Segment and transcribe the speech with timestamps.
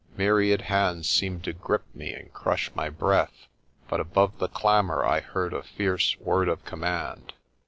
[0.17, 3.45] Myriad hands seemed to grip me and crush my breath,
[3.87, 7.33] but above the clamour I heard a fierce word of command.